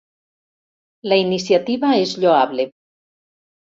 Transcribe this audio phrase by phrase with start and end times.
[1.11, 2.67] La iniciativa és lloable.